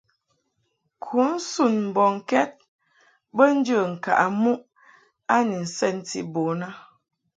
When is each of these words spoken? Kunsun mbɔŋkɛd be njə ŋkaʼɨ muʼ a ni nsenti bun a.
Kunsun 1.03 1.73
mbɔŋkɛd 1.89 2.51
be 3.35 3.43
njə 3.57 3.77
ŋkaʼɨ 3.93 4.25
muʼ 4.41 4.61
a 5.35 5.37
ni 5.47 5.57
nsenti 5.65 6.19
bun 6.33 6.59
a. 6.67 6.69